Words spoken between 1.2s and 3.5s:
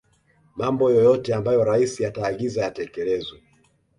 ambayo rais ataagiza yatekelezwe